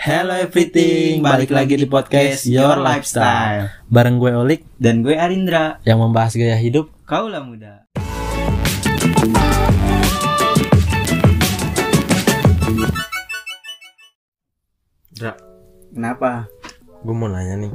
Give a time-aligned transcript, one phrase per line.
[0.00, 3.68] Hello everything, balik lagi di podcast Your Lifestyle.
[3.84, 4.64] Bareng gue Olik.
[4.80, 6.88] Dan gue Arindra, yang membahas gaya hidup.
[7.04, 7.84] Kaulah muda.
[15.12, 15.36] Dra,
[15.92, 16.48] Kenapa?
[17.04, 17.68] gue mau nanya nih.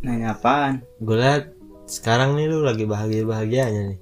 [0.00, 0.80] Nanya apaan?
[0.96, 1.52] Gue liat
[1.84, 3.98] sekarang nih lu lagi bahagia-bahagianya nih.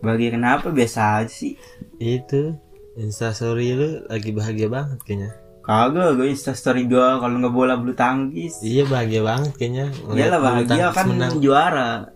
[0.00, 0.72] Bagi kenapa?
[0.72, 1.60] Biasa aja sih?
[2.00, 2.56] Itu,
[2.96, 8.58] instastory lu lagi bahagia banget kayaknya Kagak, gue instastory gue kalau nggak bola bulu tangkis.
[8.66, 11.38] Iya bahagia banget kayaknya Iyalah bulu bahagia kan menang.
[11.38, 12.10] juara.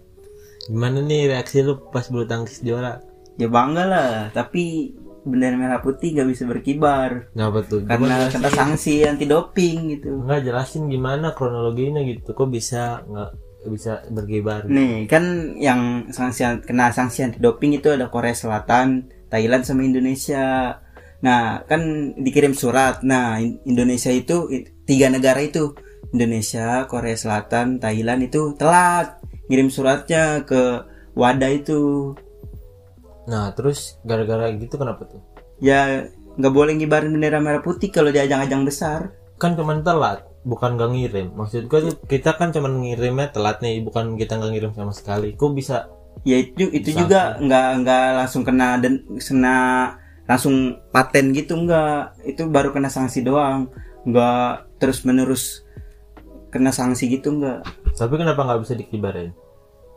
[0.66, 2.98] Gimana nih reaksi lu pas bulu tangkis juara?
[3.38, 4.94] Ya bangga lah, tapi
[5.26, 7.82] bendera merah putih nggak bisa berkibar Ngapa tuh?
[7.82, 10.22] Karena kena sanksi anti doping gitu.
[10.22, 13.30] Enggak jelasin gimana kronologinya gitu Kok bisa nggak
[13.66, 19.66] bisa berkibar Nih kan yang sanksi kena sanksi anti doping itu ada Korea Selatan, Thailand
[19.66, 20.78] sama Indonesia.
[21.24, 23.00] Nah kan dikirim surat.
[23.04, 24.48] Nah In- Indonesia itu
[24.84, 25.72] tiga negara itu
[26.12, 32.12] Indonesia, Korea Selatan, Thailand itu telat ngirim suratnya ke wadah itu.
[33.30, 35.22] Nah terus gara-gara gitu kenapa tuh?
[35.62, 39.00] Ya nggak boleh ngibarin bendera merah putih kalau di ajang-ajang besar.
[39.36, 43.84] Kan cuman telat Bukan gak ngirim Maksud gue tuh kita kan cuman ngirimnya telat nih
[43.84, 45.92] Bukan kita gak ngirim sama sekali Kok bisa
[46.24, 49.56] Ya itu itu juga nggak nggak langsung kena dan kena
[50.26, 52.26] langsung paten gitu nggak.
[52.26, 53.70] Itu baru kena sanksi doang.
[54.06, 55.62] Nggak terus menerus
[56.50, 57.66] kena sanksi gitu nggak.
[57.96, 59.32] Tapi kenapa nggak bisa dikibarin?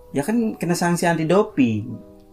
[0.10, 1.86] ya kan kena sanksi anti doping.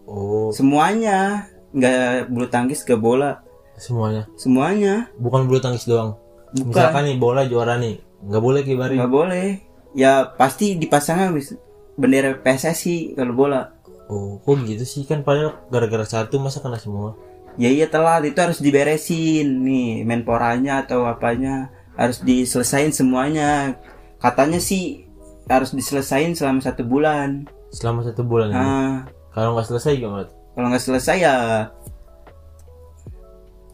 [0.09, 0.49] Oh.
[0.53, 1.49] Semuanya.
[1.77, 3.45] Nggak bulu tangkis ke bola.
[3.77, 4.25] Semuanya?
[4.41, 5.13] Semuanya.
[5.21, 6.17] Bukan bulu tangkis doang?
[6.57, 6.73] Bukan.
[6.73, 8.01] Misalkan nih bola juara nih.
[8.25, 8.97] Nggak boleh kibarin.
[8.97, 9.47] Nggak boleh.
[9.93, 11.61] Ya pasti dipasangnya bis-
[12.01, 13.77] bendera PSSI kalau bola.
[14.09, 15.05] Oh kok gitu sih?
[15.05, 17.19] Kan padahal gara-gara satu masa kena semua
[17.57, 18.25] ya iya telat.
[18.25, 19.65] Itu harus diberesin.
[19.65, 23.77] Nih menporanya atau apanya harus diselesain semuanya.
[24.17, 25.05] Katanya sih
[25.47, 27.45] harus diselesain selama satu bulan.
[27.71, 28.57] Selama satu bulan ini?
[28.57, 28.95] Nah
[29.31, 30.29] Kalau nggak selesai gimana?
[30.57, 31.35] kalau nggak selesai ya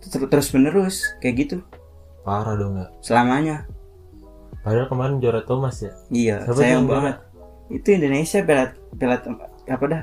[0.03, 1.57] ter- terus menerus kayak gitu.
[2.23, 2.87] Parah dong ya.
[2.99, 3.67] Selamanya.
[4.63, 5.95] Padahal kemarin juara Thomas ya?
[6.11, 7.17] Iya Siapa sayang banget.
[7.71, 9.23] itu Indonesia pelat pelat
[9.67, 10.03] apa dah?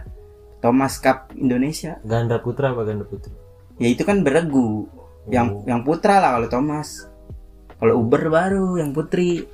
[0.60, 2.00] Thomas Cup Indonesia.
[2.04, 3.32] Ganda putra apa ganda putri?
[3.80, 4.86] Ya itu kan beregu.
[5.30, 5.64] Yang Oh.
[5.66, 7.10] yang putra lah kalau Thomas.
[7.80, 9.48] Kalau Uber baru yang putri.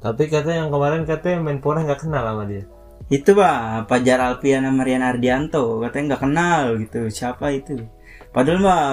[0.00, 2.64] Tapi katanya yang kemarin katanya Menpora nggak kenal sama dia.
[3.10, 5.82] Itu pak Pajar Alfian sama Rian Ardianto.
[5.82, 7.00] Katanya nggak kenal gitu.
[7.10, 7.82] Siapa itu?
[8.30, 8.84] Padahal mah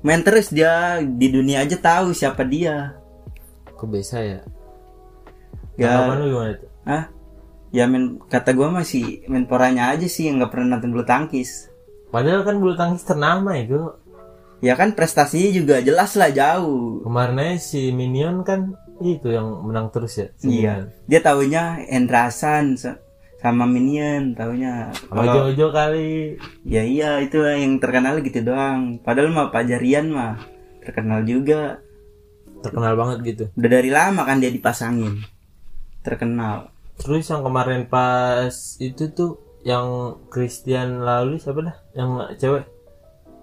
[0.00, 2.96] main terus dia di dunia aja tahu siapa dia.
[3.76, 4.40] Kok bisa ya?
[5.76, 5.92] Ya.
[5.92, 6.70] Tanggapan lu gimana tuh?
[6.86, 7.04] ah
[7.74, 11.68] ya men kata gua masih main poranya aja sih yang nggak pernah nonton bulu tangkis
[12.08, 13.92] Padahal kan bulu tangkis ternama itu.
[14.56, 19.92] ya kan prestasinya juga jelas lah jauh Kemarin aja si Minion kan itu yang menang
[19.92, 20.32] terus ya.
[20.34, 22.96] si iya dia tahunya Endrasan sa-
[23.36, 24.96] sama Minion tahunya.
[25.06, 26.40] Sama Jojo kali.
[26.64, 30.40] ya iya itu yang terkenal gitu doang padahal mah Pajarian mah
[30.80, 31.84] terkenal juga
[32.56, 33.44] Terkenal banget gitu.
[33.52, 35.20] Udah dari lama kan dia dipasangin.
[36.00, 36.72] Terkenal.
[36.96, 38.50] Terus yang kemarin pas
[38.80, 39.86] itu tuh yang
[40.30, 41.76] Christian lalu siapa dah?
[41.98, 42.64] Yang cewek.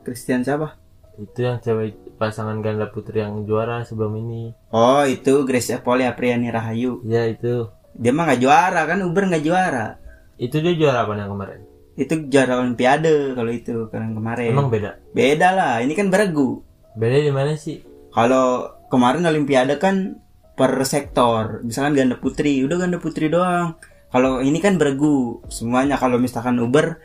[0.08, 0.80] Christian siapa?
[1.20, 4.56] Itu yang cewek pasangan ganda putri yang juara sebelum ini.
[4.72, 7.04] Oh itu Grace Apoli Apriani Rahayu.
[7.04, 7.68] Ya itu.
[8.00, 10.00] Dia mah nggak juara kan Uber nggak juara.
[10.40, 11.60] Itu dia juara apa yang kemarin?
[12.00, 14.56] Itu juara Olimpiade kalau itu kan kemarin.
[14.56, 15.04] Emang beda.
[15.12, 15.84] Beda lah.
[15.84, 16.64] Ini kan beregu.
[16.96, 17.84] Beda di mana sih?
[18.16, 20.24] Kalau kemarin Olimpiade kan
[20.56, 21.62] per sektor.
[21.68, 23.76] Misalkan ganda putri, udah ganda putri doang.
[24.14, 25.98] Kalau ini kan beregu semuanya.
[25.98, 27.02] Kalau misalkan Uber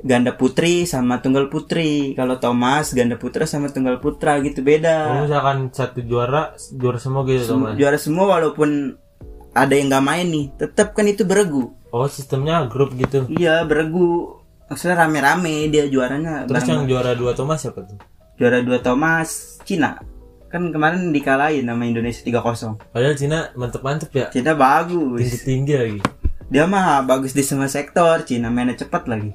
[0.00, 2.14] ganda putri sama tunggal putri.
[2.14, 5.10] Kalau Thomas ganda putra sama tunggal putra gitu beda.
[5.10, 7.74] Kalau misalkan satu juara, juara semua gitu Sem- Thomas.
[7.74, 8.94] juara semua walaupun
[9.50, 13.26] ada yang nggak main nih tetap kan itu beregu Oh sistemnya grup gitu.
[13.28, 17.98] iya beregu maksudnya rame-rame dia juaranya Terus bareng- yang juara dua Thomas siapa tuh?
[18.38, 19.98] juara dua Thomas Cina
[20.46, 24.26] kan kemarin dikalahin sama Indonesia 3-0 Padahal Cina mantep-mantep ya.
[24.28, 25.98] Cina bagus Tinggi-tinggi lagi.
[26.50, 29.30] Dia mah bagus di semua sektor Cina mainnya cepat lagi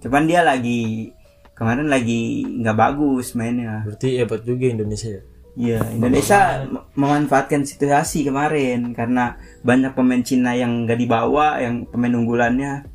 [0.00, 1.10] cuman dia lagi
[1.54, 5.22] kemarin lagi nggak bagus mainnya Berarti hebat juga Indonesia ya.
[5.54, 12.10] Iya, Indonesia mem- memanfaatkan situasi kemarin karena banyak pemain Cina yang nggak dibawa, yang pemain
[12.10, 12.90] unggulannya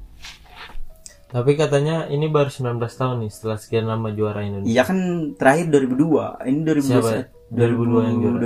[1.32, 4.76] Tapi katanya ini baru 19 tahun nih setelah sekian lama juara Indonesia.
[4.76, 4.98] Iya kan
[5.40, 6.84] terakhir 2002, ini 2021.
[6.84, 7.12] Siapa?
[7.54, 8.40] 2002 yang juara.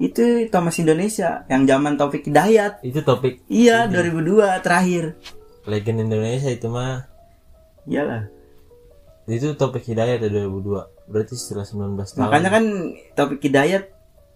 [0.00, 0.02] 2021.
[0.02, 2.80] Itu Thomas Indonesia yang zaman Taufik Hidayat.
[2.80, 5.20] Itu topik Iya, 2002 terakhir.
[5.62, 7.04] legend Indonesia itu mah.
[7.84, 8.32] Iyalah.
[9.28, 10.88] Itu topik hidayah ya 2002.
[11.06, 12.22] Berarti setelah 19 tahun.
[12.24, 12.64] Makanya kan
[13.14, 13.84] Taufik Hidayat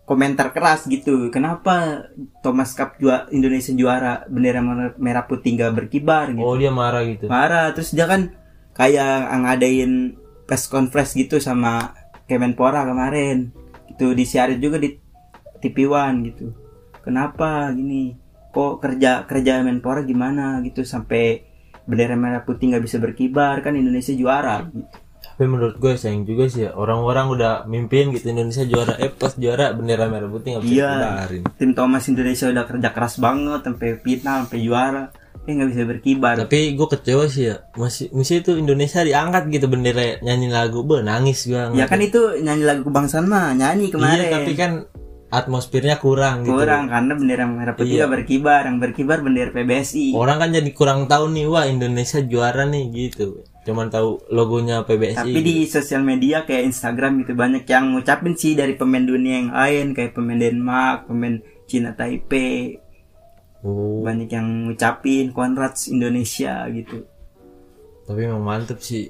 [0.04, 2.06] komentar keras gitu kenapa
[2.44, 7.08] Thomas Cup jua, Indonesia juara bendera mer- merah putih nggak berkibar gitu Oh dia marah
[7.08, 7.24] gitu.
[7.24, 8.36] marah terus dia kan
[8.76, 10.12] kayak ngadain
[10.44, 11.96] press conference gitu sama
[12.28, 13.48] Kemenpora kemarin
[13.88, 14.92] itu disiarin juga di
[15.58, 16.50] TV One gitu
[16.98, 18.16] kenapa gini
[18.48, 21.42] kok kerja kerja Menpora gimana gitu sampai
[21.82, 24.86] bendera merah putih nggak bisa berkibar kan Indonesia juara gitu.
[25.26, 29.34] Tapi menurut gue sayang juga sih ya orang-orang udah mimpin gitu Indonesia juara eh pas
[29.34, 30.92] juara bendera merah putih nggak bisa Iya.
[30.94, 31.42] dikibarin.
[31.58, 35.02] tim Thomas Indonesia udah kerja keras banget sampai final sampai juara
[35.40, 39.66] eh nggak bisa berkibar Tapi gue kecewa sih ya masih masih itu Indonesia diangkat gitu
[39.66, 41.62] bendera nyanyi lagu, be nangis gue.
[41.74, 44.86] ya kan itu nyanyi lagu kebangsaan mah nyanyi kemarin Iya tapi kan
[45.34, 46.54] atmosfernya kurang gitu.
[46.54, 48.06] kurang karena bendera merah putih Iya.
[48.06, 52.84] berkibar yang berkibar bendera PBSI Orang kan jadi kurang tahu nih wah Indonesia juara nih
[52.90, 53.42] gitu.
[53.64, 55.16] Cuman tahu logonya PBSI.
[55.16, 59.50] tapi di sosial media kayak Instagram gitu banyak yang ngucapin sih dari pemain dunia yang
[59.50, 62.78] lain kayak pemain Denmark pemain Cina Taipei
[63.64, 67.08] Oh, banyak yang ngucapin Conrads Indonesia gitu
[68.04, 69.08] tapi memang mantep sih.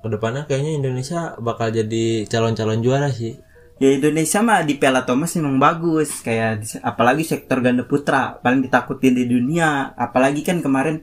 [0.00, 3.36] Ke depannya kayaknya Indonesia bakal jadi calon-calon juara sih.
[3.80, 6.20] Ya Indonesia mah di Piala Thomas memang bagus.
[6.20, 9.96] Kayak apalagi sektor ganda putra paling ditakutin di dunia.
[9.96, 11.00] Apalagi kan kemarin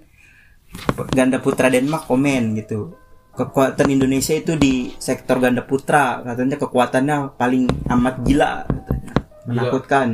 [1.09, 2.93] ganda putra Denmark komen gitu.
[3.33, 6.21] Kekuatan Indonesia itu di sektor ganda putra.
[6.21, 9.13] Katanya kekuatannya paling amat gila katanya.
[9.49, 10.09] Menakutkan.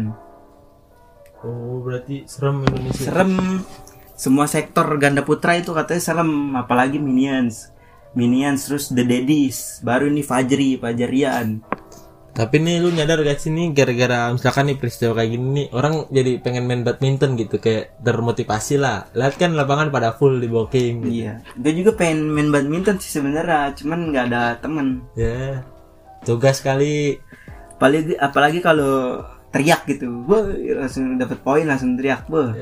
[1.43, 3.11] Oh, berarti serem Indonesia.
[3.11, 3.33] serem.
[4.15, 6.55] Semua sektor ganda putra itu katanya serem.
[6.55, 7.75] Apalagi Minions.
[8.15, 9.83] Minions terus The Daddies.
[9.83, 11.72] Baru ini Fajri Fajrian
[12.33, 16.09] Tapi nih lu nyadar gak sih nih gara-gara misalkan nih peristiwa kayak gini nih orang
[16.09, 19.05] jadi pengen main badminton gitu kayak termotivasi lah.
[19.13, 21.05] Lihat kan lapangan pada full di booking.
[21.05, 21.29] Gitu.
[21.29, 25.05] Iya, gue juga pengen main badminton sih sebenarnya, cuman nggak ada temen.
[25.13, 25.61] Ya.
[26.25, 27.21] Tugas kali
[27.83, 29.19] Apalagi apalagi kalau
[29.51, 30.39] teriak gitu, boh
[30.79, 32.55] langsung dapat poin langsung teriak, boh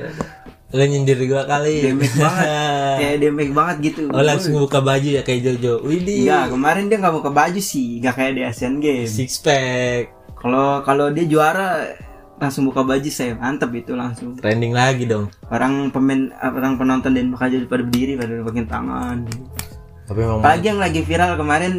[0.71, 1.83] lu nyindir gua kali.
[1.83, 2.47] damage banget,
[2.99, 4.01] kayak damage banget gitu.
[4.07, 5.83] Oh langsung buka baju ya kayak Jojo.
[5.83, 6.27] Widih.
[6.27, 9.11] Enggak, kemarin dia nggak buka baju sih, nggak kayak di Asian Games.
[9.11, 10.15] Six pack.
[10.39, 11.91] Kalau kalau dia juara
[12.41, 14.33] langsung buka baju saya mantep itu langsung.
[14.39, 15.29] Trending lagi dong.
[15.51, 19.17] Orang pemain orang penonton dan aja pada berdiri pada pakai tangan.
[20.09, 21.73] Tapi memang Apalagi yang lagi viral kemarin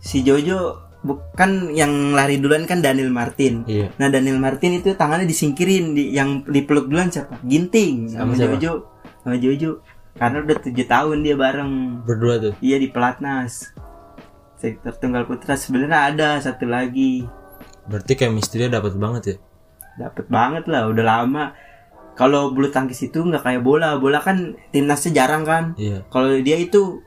[0.00, 3.64] si Jojo bukan yang lari duluan kan Daniel Martin.
[3.64, 3.88] Iya.
[3.96, 7.40] Nah Daniel Martin itu tangannya disingkirin di yang dipeluk duluan siapa?
[7.40, 8.60] Ginting sama, Sama?
[8.60, 8.84] Jojo.
[9.24, 9.80] Sama Jojo.
[10.18, 11.72] Karena udah tujuh tahun dia bareng.
[12.04, 12.52] berdua tuh.
[12.60, 13.72] Iya di pelatnas.
[14.58, 17.24] Sektor tunggal putra sebenarnya ada satu lagi.
[17.88, 19.36] Berarti kayak misterinya dapat banget ya.
[19.96, 21.44] Dapat banget lah udah lama.
[22.18, 23.96] Kalau bulu tangkis itu nggak kayak bola.
[24.02, 25.64] Bola kan timnasnya jarang kan.
[25.78, 26.02] Iya.
[26.10, 27.00] Kalau dia itu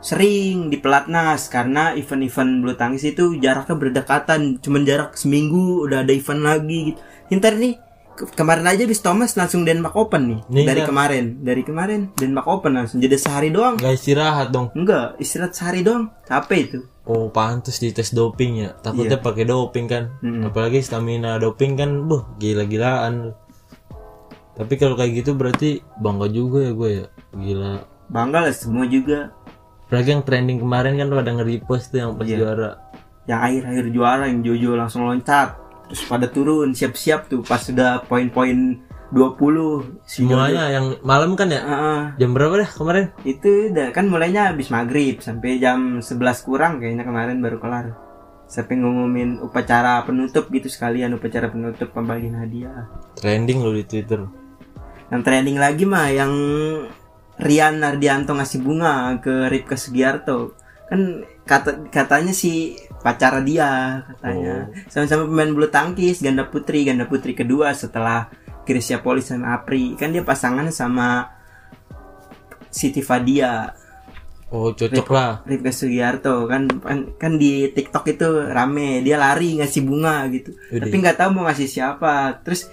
[0.00, 6.12] sering di pelatnas karena event-event bulu tangkis itu jaraknya berdekatan, cuman jarak seminggu udah ada
[6.12, 7.00] event lagi gitu.
[7.36, 7.76] Ntar nih
[8.16, 12.48] ke- kemarin aja bis Thomas langsung Denmark Open nih, Nih, dari kemarin, dari kemarin Denmark
[12.48, 13.76] Open langsung jadi sehari doang.
[13.76, 14.72] Gak istirahat dong.
[14.72, 16.08] Enggak, istirahat sehari doang.
[16.24, 16.80] Capek itu.
[17.10, 18.70] Oh pantas di tes doping ya.
[18.76, 20.14] Takutnya pakai doping kan.
[20.22, 20.46] Mm-mm.
[20.46, 23.34] Apalagi stamina doping kan, buh gila-gilaan.
[24.54, 27.06] Tapi kalau kayak gitu berarti bangga juga ya gue ya.
[27.34, 27.72] Gila.
[28.10, 29.30] Bangga lah semua juga
[29.90, 32.38] Apalagi yang trending kemarin kan pada nge-repost tuh yang pas Iya.
[32.38, 32.70] juara.
[33.26, 35.54] yang akhir-akhir juara yang Jojo langsung loncat
[35.84, 40.30] terus pada turun siap-siap tuh pas sudah poin-poin 20 si Jojo.
[40.30, 41.58] Semuanya yang malam kan ya?
[41.60, 42.00] Ah, ah.
[42.16, 43.10] Jam berapa dah kemarin?
[43.20, 46.06] itu udah kan mulainya habis maghrib sampai jam 11
[46.40, 47.86] kurang kayaknya kemarin baru kelar
[48.46, 54.26] sampai ngumumin upacara penutup gitu sekalian upacara penutup pembagian hadiah Trending lo di Twitter.
[55.06, 56.30] yang trending lagi mah yang
[57.40, 60.54] Rian Nardianto ngasih bunga ke Ripka Sugiarto.
[60.92, 64.68] Kan kata katanya si pacar dia katanya.
[64.92, 68.28] Sama-sama pemain bulu tangkis ganda putri ganda putri kedua setelah
[68.68, 69.96] Krisya Polis sama Apri.
[69.96, 71.32] Kan dia pasangan sama
[72.68, 73.72] Siti Fadia.
[74.50, 75.40] Oh cocok lah.
[75.48, 76.44] Ripka Sugiarto.
[76.44, 80.52] Kan kan, kan di TikTok itu rame dia lari ngasih bunga gitu.
[80.68, 80.84] Widih.
[80.84, 82.44] tapi nggak tahu mau ngasih siapa.
[82.44, 82.68] Terus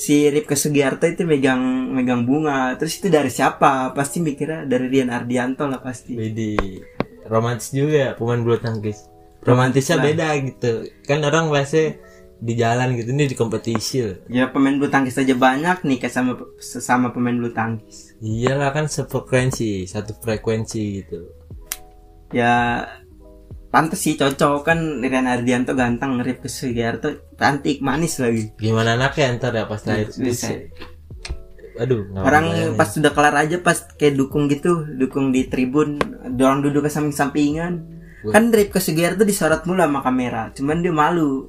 [0.00, 1.60] si Ripka Sugiarto itu megang
[1.92, 6.56] megang bunga terus itu dari siapa pasti mikirnya dari Rian Ardianto lah pasti Jadi
[7.28, 9.12] romantis juga ya pemain bulu tangkis.
[9.44, 10.04] Romantisnya lah.
[10.08, 10.72] beda gitu.
[11.04, 12.00] Kan orang biasa
[12.40, 14.00] di jalan gitu ini di kompetisi.
[14.00, 14.16] loh.
[14.32, 18.88] ya pemain bulu tangkis aja banyak nih kayak sama sesama pemain bulu tangkis Iyalah kan
[18.88, 21.28] sefrekuensi, satu frekuensi gitu.
[22.32, 22.88] ya
[23.70, 29.54] pantes sih cocok kan Rian Ardianto ganteng Ripka Sugiarto cantik manis lagi Gimana anaknya ntar
[29.54, 30.10] ya pas lahir?
[30.10, 30.50] Bisa.
[31.80, 32.76] Aduh, Orang bayangin.
[32.76, 35.96] pas sudah kelar aja pas kayak dukung gitu, dukung di tribun,
[36.28, 37.72] dorong duduk ke samping-sampingan.
[38.20, 38.36] Wah.
[38.36, 41.48] Kan Ripka Sugiarto disorot mulu sama kamera, cuman dia malu.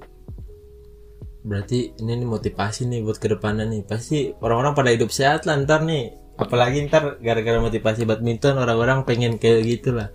[1.41, 5.57] berarti ini nih motivasi nih buat ke depannya nih pasti orang-orang pada hidup sehat lah
[5.57, 10.13] ntar nih apalagi ntar gara-gara motivasi badminton orang-orang pengen kayak gitu lah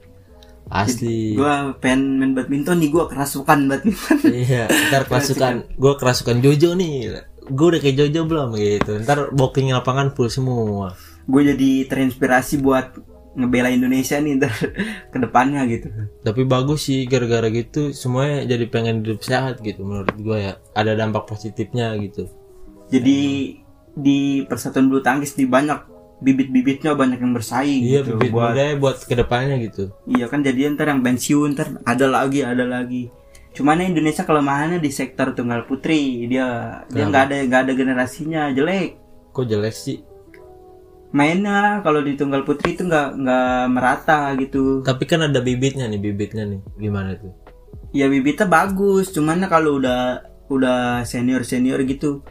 [0.71, 1.39] asli.
[1.39, 4.19] Gua pengen main badminton nih, gua kerasukan badminton.
[4.47, 7.23] iya ntar kerasukan gue kerasukan Jojo nih.
[7.47, 8.93] Gue udah kayak Jojo belum gitu.
[9.07, 10.99] Ntar booking lapangan full semua.
[11.27, 12.99] Gue jadi terinspirasi buat
[13.37, 14.53] ngebela Indonesia nih ntar
[15.13, 15.93] ke depannya gitu.
[16.25, 20.55] tapi bagus sih gara-gara gitu semuanya jadi pengen hidup sehat gitu menurut gue ya.
[20.75, 22.27] Ada dampak positifnya gitu.
[22.91, 23.19] Jadi
[23.97, 28.75] di persatuan bulu tangkis di banyak bibit-bibitnya banyak yang bersaing iya gitu bibit buat mudanya
[28.81, 29.93] buat ke depannya gitu.
[30.09, 33.13] Iya kan jadi ntar yang pensiun ntar ada lagi ada lagi.
[33.53, 36.25] Cuman Indonesia kelemahannya di sektor tunggal putri.
[36.29, 38.49] Dia dia nggak ada nggak ada generasinya.
[38.53, 38.97] Jelek.
[39.33, 40.01] Kok jelek sih?
[41.13, 44.85] Mainnya kalau di tunggal putri itu nggak nggak merata gitu.
[44.85, 46.61] Tapi kan ada bibitnya nih bibitnya nih.
[46.81, 47.33] Gimana tuh?
[47.93, 49.13] Ya bibitnya bagus.
[49.13, 52.23] Cuman kalau udah udah senior senior gitu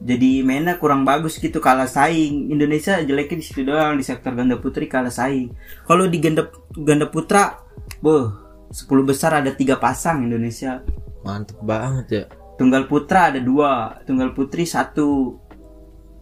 [0.00, 2.48] jadi mainnya kurang bagus gitu kalah saing.
[2.48, 5.52] Indonesia jeleknya di situ doang di sektor ganda putri kalah saing.
[5.84, 7.60] Kalau di ganda ganda putra
[8.00, 8.32] boh
[8.72, 10.80] 10 besar ada tiga pasang Indonesia.
[11.20, 12.24] Mantep banget ya.
[12.56, 15.36] Tunggal putra ada dua tunggal putri satu.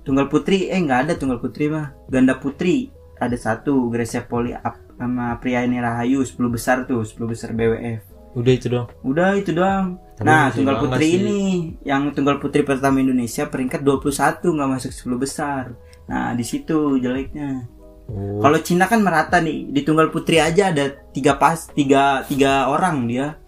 [0.03, 1.95] Tunggal putri eh nggak ada tunggal putri mah.
[2.11, 4.55] Ganda putri ada satu Gracia Poli
[4.99, 9.97] sama Priani Rahayu 10 besar tuh 10 besar BWF udah itu dong Udah itu doang.
[10.19, 11.17] Tapi nah, tunggal putri sih.
[11.23, 11.41] ini
[11.87, 15.63] yang tunggal putri pertama Indonesia peringkat 21 nggak masuk 10 besar.
[16.11, 17.71] Nah, di situ jeleknya.
[18.11, 18.43] oh.
[18.43, 23.07] Kalau Cina kan merata nih, di tunggal putri aja ada tiga pas tiga tiga orang
[23.07, 23.39] dia.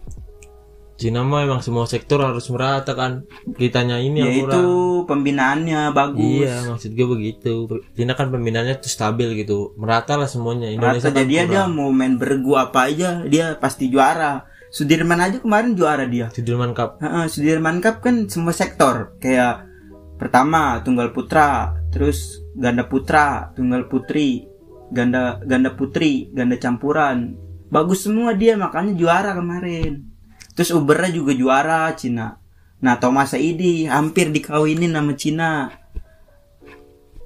[1.01, 3.25] Cina mah emang semua sektor harus merata kan
[3.57, 6.21] kitanya ini yang kurang pembinaannya bagus.
[6.21, 7.65] iya maksud gue begitu
[7.97, 11.89] Cina kan pembinaannya tuh stabil gitu merata lah semuanya Merata Indonesia kan jadi dia mau
[11.89, 14.50] main bergu apa aja dia pasti juara.
[14.71, 16.31] Sudirman aja kemarin juara dia.
[16.31, 19.67] Sudirman Cup Heeh, Sudirman Cup kan semua sektor kayak
[20.15, 24.47] pertama tunggal putra, terus ganda putra, tunggal putri,
[24.95, 27.35] ganda ganda putri, ganda campuran.
[27.67, 30.07] Bagus semua dia makanya juara kemarin.
[30.55, 32.39] Terus Ubernya juga juara Cina.
[32.79, 35.51] Nah Thomas Saidi hampir dikawinin sama Cina.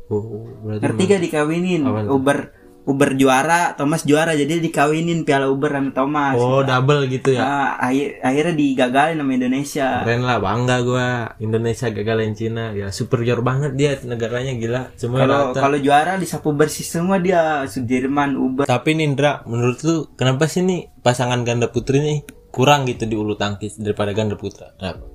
[0.08, 1.80] oh berarti Ngerti gak dikawinin?
[2.08, 6.36] Uber Uber juara, Thomas juara jadi dikawinin piala Uber sama Thomas.
[6.36, 7.40] oh double gitu ya?
[7.40, 9.88] Ah, akhir, akhirnya digagalin sama Indonesia.
[10.04, 11.08] keren lah bangga gua.
[11.40, 12.76] Indonesia gagalin Cina.
[12.76, 14.92] Ya superior banget dia negaranya gila.
[15.00, 18.68] Semua Kalau kalau juara disapu bersih semua dia Sudirman, Uber.
[18.68, 22.18] tapi Nindra menurut lu kenapa sih nih pasangan ganda putri nih
[22.52, 24.76] kurang gitu di ulu tangkis daripada ganda putra?
[24.76, 25.08] Kenapa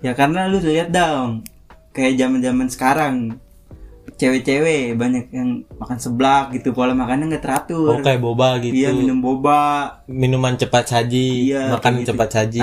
[0.00, 1.44] Ya karena lu lihat dong,
[1.92, 3.14] kayak zaman-zaman sekarang
[4.20, 7.96] cewek-cewek banyak yang makan seblak gitu, pola makannya nggak teratur.
[7.96, 12.12] oh kayak boba gitu Iya minum boba, minuman cepat saji iya makan gitu.
[12.12, 12.60] cepat saji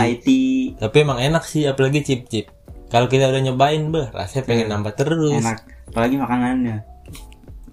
[0.77, 2.53] Tapi emang enak sih, apalagi chip-chip.
[2.87, 5.43] Kalau kita udah nyobain, beh, rasanya pengen nambah terus.
[5.43, 5.59] enak.
[5.91, 6.77] Apalagi makanannya.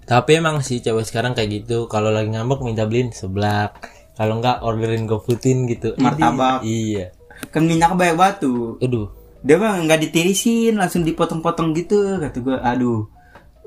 [0.05, 1.87] Tapi emang sih cewek sekarang kayak gitu.
[1.87, 3.79] Kalau lagi ngambek minta beliin seblak.
[4.15, 5.95] Kalau enggak orderin GoFoodin gitu.
[5.97, 6.61] Martabak.
[6.67, 7.15] Iya.
[7.51, 8.75] Kan minyak banyak batu.
[8.83, 9.09] Aduh.
[9.45, 12.17] Dia mah nggak ditirisin, langsung dipotong-potong gitu.
[12.17, 13.05] Kata gua, aduh,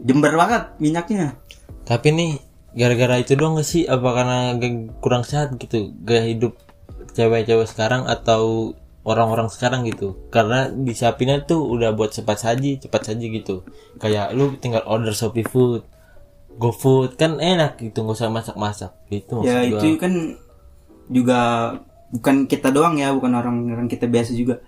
[0.02, 1.38] jember banget minyaknya.
[1.84, 2.32] Tapi nih
[2.76, 3.84] gara-gara itu doang gak sih?
[3.88, 4.38] Apa karena
[5.02, 6.58] kurang sehat gitu gaya hidup
[7.16, 10.18] cewek-cewek sekarang atau orang-orang sekarang gitu?
[10.28, 13.64] Karena disiapinnya tuh udah buat cepat saji, cepat saji gitu.
[13.98, 15.82] Kayak lu tinggal order Shopee Food,
[16.58, 19.46] GoFood kan enak gitu, nggak usah masak-masak gitu.
[19.46, 19.78] ya gua.
[19.80, 20.12] itu kan
[21.08, 21.40] juga
[22.12, 24.60] bukan kita doang ya bukan orang-orang kita biasa juga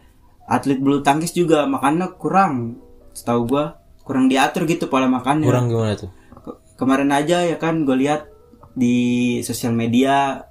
[0.45, 2.81] atlet bulu tangkis juga makannya kurang
[3.17, 3.80] setahu gua
[4.11, 5.47] kurang diatur gitu pola makannya.
[5.47, 6.11] Kurang gimana tuh?
[6.43, 8.27] Ke- kemarin aja ya kan gue lihat
[8.75, 8.97] di
[9.41, 10.43] sosial media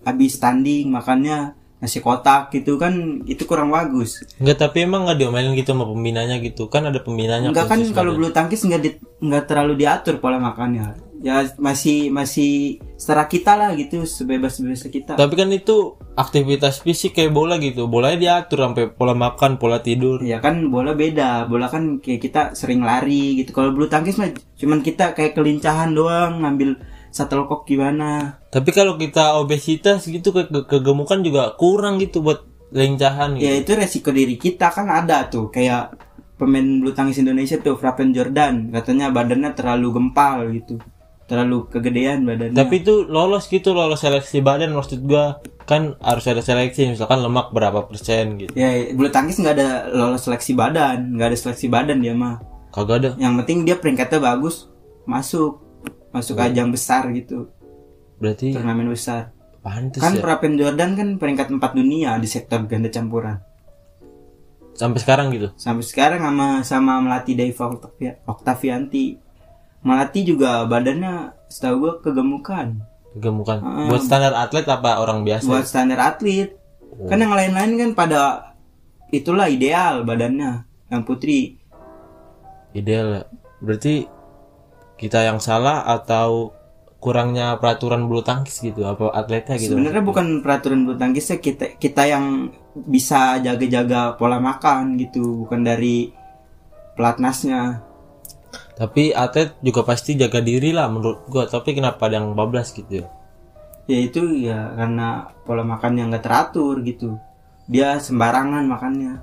[0.00, 4.22] habis tanding makannya nasi kotak gitu kan itu kurang bagus.
[4.38, 6.70] Enggak tapi emang nggak diomelin gitu sama pembinanya gitu.
[6.70, 11.09] Kan ada pembinanya enggak kan kalau bulu tangkis nggak di- nggak terlalu diatur pola makannya
[11.20, 17.12] ya masih masih setara kita lah gitu sebebas bebasnya kita tapi kan itu aktivitas fisik
[17.12, 21.68] kayak bola gitu bolanya diatur sampai pola makan pola tidur Ya kan bola beda, bola
[21.68, 23.52] kan kayak kita sering lari gitu.
[23.52, 26.76] Kalau bulu tangkis mah cuman kita kayak kelincahan doang ngambil
[27.10, 28.40] shuttlecock gimana.
[28.48, 33.44] tapi kalau kita obesitas gitu ke ke- kegemukan juga kurang gitu buat lincahan gitu.
[33.44, 35.96] Ya itu resiko diri kita kan ada tuh kayak
[36.36, 40.80] pemain bulu tangkis Indonesia tuh Frapen Jordan katanya badannya terlalu gempal gitu.
[41.30, 42.58] Terlalu kegedean badannya.
[42.58, 47.54] tapi itu lolos gitu lolos seleksi badan maksud gua kan harus ada seleksi misalkan lemak
[47.54, 52.02] berapa persen gitu ya bulu tangkis nggak ada lolos seleksi badan, nggak ada seleksi badan
[52.02, 52.42] dia mah.
[52.74, 54.66] kagak ada Yang penting dia peringkatnya bagus,
[55.06, 55.62] masuk
[56.10, 57.46] masuk ajang besar gitu,
[58.18, 59.30] berarti turnamen besar.
[59.62, 63.38] pantes Kan ya Prapen Jordan kan peringkat 4 dunia di sektor ganda campuran.
[64.74, 69.29] sampai sekarang gitu sampai sekarang sama sama melatih Octavia- Octavianti
[69.80, 72.80] melatih juga badannya setahu gua kegemukan.
[73.10, 73.58] Kegemukan.
[73.58, 73.90] Ah.
[73.90, 75.48] buat standar atlet apa orang biasa?
[75.50, 76.54] Buat standar atlet.
[77.08, 78.22] Kan yang lain-lain kan pada
[79.10, 81.58] itulah ideal badannya yang putri.
[82.76, 83.26] Ideal.
[83.58, 84.06] Berarti
[85.00, 86.54] kita yang salah atau
[87.00, 89.74] kurangnya peraturan bulu tangkis gitu apa atletnya gitu?
[89.74, 96.12] Sebenarnya bukan peraturan bulu tangkisnya kita kita yang bisa jaga-jaga pola makan gitu bukan dari
[96.94, 97.89] pelatnasnya
[98.80, 101.44] tapi atlet juga pasti jaga diri lah menurut gua.
[101.44, 103.06] Tapi kenapa ada yang bablas gitu ya?
[103.84, 107.20] Ya itu ya karena pola makan yang gak teratur gitu.
[107.68, 109.14] Dia sembarangan makannya.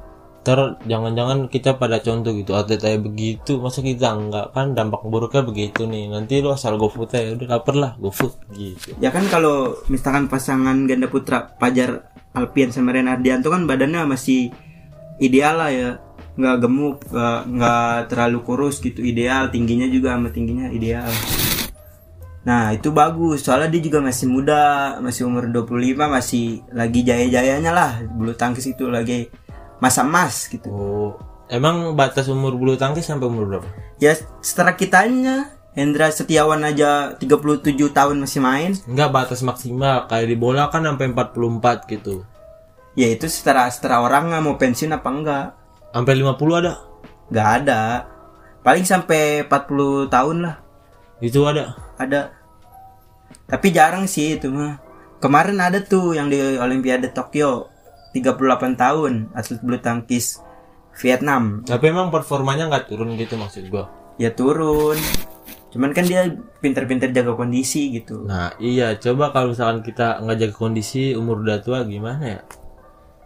[0.45, 3.57] Ntar jangan-jangan kita pada contoh gitu atlet kayak begitu.
[3.57, 6.05] Masa kita enggak kan dampak buruknya begitu nih.
[6.05, 8.93] Nanti lu asal GoFood ya udah lapar lah GoFood gitu.
[9.01, 14.53] Ya kan kalau misalkan pasangan ganda putra Pajar Alpian sama Renardianto kan badannya masih
[15.17, 15.89] ideal lah ya
[16.37, 19.49] nggak gemuk nggak nggak terlalu kurus gitu ideal.
[19.49, 21.09] Tingginya juga sama tingginya ideal.
[22.47, 23.43] Nah itu bagus.
[23.43, 27.91] Soalnya dia juga masih muda masih umur 25 masih lagi jaya-jayanya lah.
[28.07, 29.27] Bulu tangkis itu lagi
[29.83, 30.69] masa emas gitu.
[30.71, 31.17] Oh
[31.51, 33.67] emang batas umur bulu tangkis sampai umur berapa?
[33.99, 35.57] Ya setelah kitanya.
[35.77, 38.73] Hendra Setiawan aja 37 tahun masih main.
[38.89, 40.09] Enggak batas maksimal.
[40.09, 42.25] Kayak di bola kan sampai 44 gitu.
[42.97, 45.45] Ya itu setara setara orang nggak mau pensiun apa enggak
[45.91, 46.73] sampai 50 ada?
[47.31, 47.81] Nggak ada.
[48.63, 50.55] Paling sampai 40 tahun lah.
[51.23, 51.75] Itu ada?
[51.95, 52.35] Ada.
[53.47, 54.79] Tapi jarang sih itu mah.
[55.17, 57.71] Kemarin ada tuh yang di Olimpiade Tokyo.
[58.15, 60.41] 38 tahun atlet bulu tangkis
[60.97, 61.61] Vietnam.
[61.67, 63.91] Tapi emang performanya nggak turun gitu maksud gua?
[64.17, 64.97] Ya turun.
[65.69, 66.25] Cuman kan dia
[66.63, 68.25] pinter-pinter jaga kondisi gitu.
[68.25, 68.97] Nah iya.
[68.97, 72.41] Coba kalau misalkan kita nggak jaga kondisi umur udah tua gimana ya?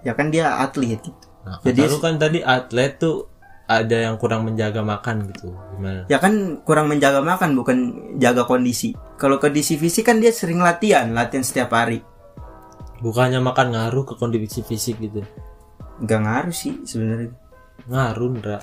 [0.01, 3.31] Ya kan dia atlet gitu nah Jadi- lu kan tadi atlet tuh
[3.71, 7.77] ada yang kurang menjaga makan gitu gimana ya kan kurang menjaga makan bukan
[8.19, 8.91] jaga kondisi.
[9.15, 12.03] Kalau kondisi fisik kan dia sering latihan latihan setiap hari.
[12.99, 15.23] Bukannya makan ngaruh ke kondisi fisik gitu.
[16.03, 17.31] Nggak ngaruh sih sebenarnya.
[17.87, 18.59] Ngaruh Ndra.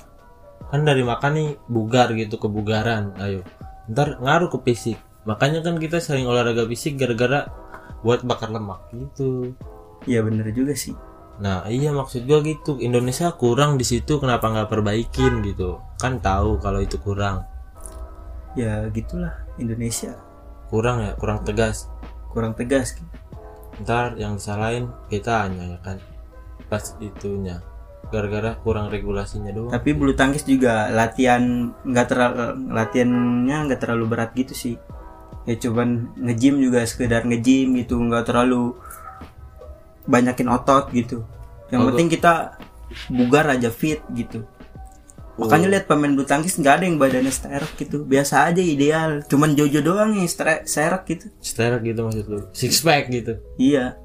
[0.69, 3.15] Kan dari makan nih bugar gitu kebugaran.
[3.23, 3.41] Ayo.
[3.89, 4.99] Ntar ngaruh ke fisik.
[5.25, 7.47] Makanya kan kita sering olahraga fisik gara-gara
[8.03, 9.55] buat bakar lemak gitu.
[10.07, 10.95] Ya bener juga sih
[11.39, 12.75] nah iya maksud gua gitu.
[12.83, 15.79] Indonesia kurang di situ kenapa nggak perbaikin gitu?
[15.95, 17.47] Kan tahu kalau itu kurang.
[18.59, 19.39] Ya gitulah.
[19.55, 20.19] Indonesia.
[20.67, 21.15] Kurang ya?
[21.15, 21.87] Kurang tegas?
[22.29, 22.93] Kurang tegas.
[22.93, 23.07] Gitu.
[23.79, 25.97] ntar yang disalahin kita hanya ya kan?
[26.67, 27.63] Pas itunya.
[28.11, 29.71] Gara-gara kurang regulasinya doang.
[29.71, 32.35] Tapi bulu tangkis juga latihan nggak terlalu
[32.73, 34.75] latihannya nggak terlalu berat gitu sih.
[35.47, 38.75] Ya cuman nge-gym juga sekedar nge-gym gitu nggak terlalu
[40.09, 41.21] banyakin otot gitu.
[41.69, 42.33] Yang Kalau- penting kita
[43.13, 44.41] bugar aja fit gitu.
[45.39, 48.03] Makanya lihat pemain bulu tangkis nggak ada yang badannya sterek gitu.
[48.03, 49.23] Biasa aja ideal.
[49.23, 51.31] Cuman Jojo doang yang stre- sterek gitu.
[51.39, 52.39] Sterek gitu maksud lu.
[52.51, 53.39] Six pack gitu.
[53.55, 53.95] Iya.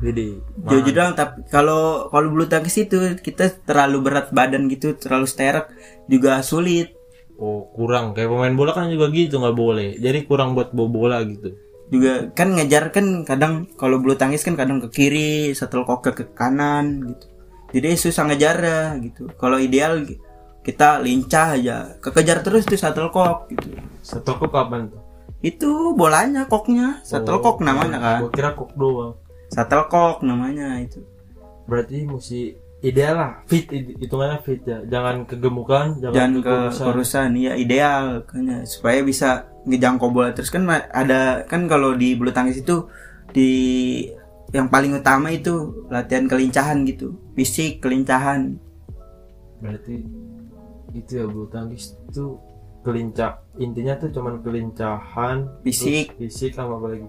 [0.00, 5.28] Jadi Jojo doang tapi kalau kalau bulu tangkis itu kita terlalu berat badan gitu terlalu
[5.28, 5.68] sterek
[6.08, 6.96] juga sulit.
[7.36, 8.16] Oh kurang.
[8.16, 10.00] Kayak pemain bola kan juga gitu nggak boleh.
[10.00, 14.54] Jadi kurang buat bawa bola gitu juga kan ngejar kan kadang kalau bulu tangkis kan
[14.54, 17.26] kadang ke kiri shuttlecock ke, ke kanan gitu.
[17.68, 18.56] Jadi susah ngejar
[19.04, 19.28] gitu.
[19.36, 20.04] Kalau ideal
[20.64, 21.96] kita lincah aja.
[22.00, 23.72] Kekejar terus tuh shuttlecock gitu.
[24.04, 25.00] Satu kok kapan tuh?
[25.40, 27.00] Itu bolanya koknya.
[27.08, 28.18] Shuttlecock namanya kan.
[28.20, 29.16] gua kira kok doang.
[29.48, 31.00] Shuttlecock namanya itu.
[31.64, 32.40] Berarti mesti
[32.82, 33.32] ideal lah.
[33.50, 34.78] Fit it- hitungannya fit ya.
[34.86, 36.32] Jangan kegemukan jangan, jangan
[36.70, 37.30] kekurusan.
[37.38, 38.22] ya ideal.
[38.26, 39.28] Kayaknya supaya bisa
[39.66, 40.50] ngejangkau bola terus.
[40.50, 42.86] Kan ada kan kalau di bulu tangkis itu
[43.34, 43.50] di
[44.54, 47.18] yang paling utama itu latihan kelincahan gitu.
[47.34, 48.56] Fisik kelincahan.
[49.58, 50.06] Berarti
[50.94, 52.38] itu ya bulu tangkis itu
[52.88, 56.16] kelincah intinya tuh cuman kelincahan Fisik.
[56.16, 57.06] fisik sama apa lagi?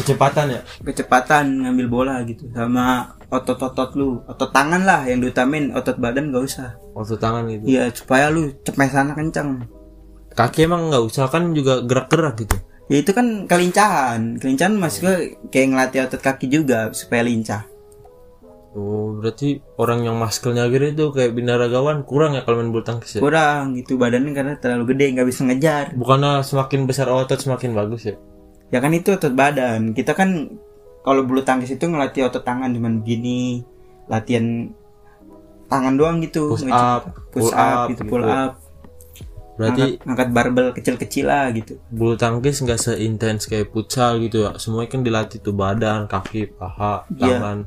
[0.00, 0.60] Kecepatan ya?
[0.80, 2.48] Kecepatan ngambil bola gitu.
[2.56, 4.24] Sama otot-otot lu.
[4.24, 6.76] Otot tangan lah yang diutamin otot badan gak usah.
[6.96, 7.64] Waktu tangan gitu?
[7.68, 9.68] Iya supaya lu cepetan kenceng.
[10.32, 12.56] Kaki emang nggak usah kan juga gerak-gerak gitu.
[12.88, 14.40] Ya itu kan kelincahan.
[14.40, 17.69] Kelincahan maksudnya kayak ngelatih otot kaki juga supaya lincah
[18.70, 23.18] oh berarti orang yang maskelnya gede itu kayak binaragawan kurang ya kalau main bulu tangkis
[23.18, 23.20] ya?
[23.20, 25.84] Kurang gitu badannya karena terlalu gede nggak bisa ngejar.
[25.98, 28.14] Bukannya semakin besar otot semakin bagus ya?
[28.70, 29.90] Ya kan itu otot badan.
[29.90, 30.54] Kita kan
[31.02, 33.66] kalau bulu tangkis itu ngelatih otot tangan cuman begini
[34.06, 34.70] latihan
[35.66, 38.10] tangan doang gitu Push up, push pull up, up gitu, gitu.
[38.10, 38.52] pull up.
[39.58, 41.76] Berarti ngangkat, ngangkat barbel kecil-kecil lah gitu.
[41.92, 44.54] bulu tangkis nggak seintens kayak futsal gitu ya?
[44.62, 47.38] Semuanya kan dilatih tuh badan kaki paha Iya.
[47.38, 47.58] tangan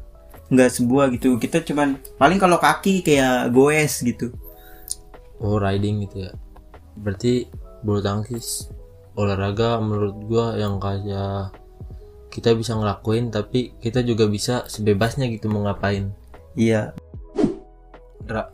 [0.51, 1.35] nggak sebuah gitu.
[1.37, 4.31] Kita cuman paling kalau kaki kayak goes gitu.
[5.39, 6.31] Oh riding gitu ya.
[6.99, 7.47] Berarti
[7.83, 8.71] bulu tangkis
[9.13, 11.53] olahraga menurut gua yang kayak
[12.33, 16.09] kita bisa ngelakuin tapi kita juga bisa sebebasnya gitu mau ngapain.
[16.57, 16.95] Iya.
[18.23, 18.49] Dra,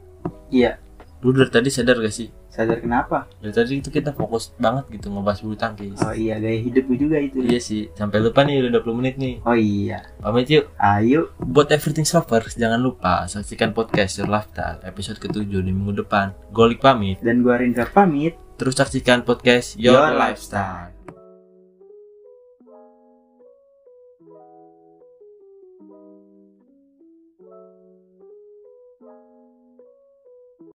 [0.49, 0.81] iya.
[1.21, 3.31] Lu dari tadi sadar gak sih sadar kenapa?
[3.39, 5.95] Dari tadi itu kita fokus banget gitu ngebahas bulu tangkis.
[6.03, 7.39] Oh iya gaya hidupku juga itu.
[7.39, 9.39] Iya sih sampai lupa nih udah 20 menit nih.
[9.47, 10.03] Oh iya.
[10.19, 10.67] Pamit yuk.
[10.75, 11.31] Ayo.
[11.39, 16.35] Buat everything lovers jangan lupa saksikan podcast Your Lifestyle episode ketujuh di minggu depan.
[16.51, 17.23] Golik pamit.
[17.23, 18.35] Dan gua Rindra pamit.
[18.59, 20.98] Terus saksikan podcast Your, Your Lifestyle